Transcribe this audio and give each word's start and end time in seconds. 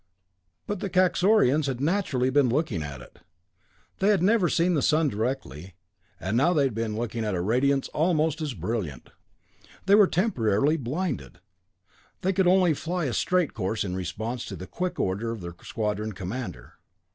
But 0.65 0.79
the 0.79 0.89
Kaxorians 0.89 1.67
had 1.67 1.79
naturally 1.79 2.31
been 2.31 2.49
looking 2.49 2.81
at 2.81 3.01
it. 3.03 3.19
They 3.99 4.07
had 4.07 4.23
never 4.23 4.49
seen 4.49 4.73
the 4.73 4.81
sun 4.81 5.09
directly, 5.09 5.75
and 6.19 6.35
now 6.35 6.53
they 6.53 6.63
had 6.63 6.73
been 6.73 6.95
looking 6.97 7.23
at 7.23 7.35
a 7.35 7.39
radiance 7.41 7.87
almost 7.89 8.41
as 8.41 8.55
brilliant. 8.55 9.11
They 9.85 9.93
were 9.93 10.07
temporarily 10.07 10.75
blinded; 10.77 11.37
they 12.21 12.33
could 12.33 12.47
only 12.47 12.73
fly 12.73 13.05
a 13.05 13.13
straight 13.13 13.53
course 13.53 13.83
in 13.83 13.95
response 13.95 14.43
to 14.45 14.55
the 14.55 14.65
quick 14.65 14.99
order 14.99 15.29
of 15.29 15.41
their 15.41 15.53
squadron 15.61 16.13
commander. 16.13 16.79